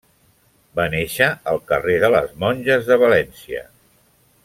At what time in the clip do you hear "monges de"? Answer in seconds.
2.45-3.01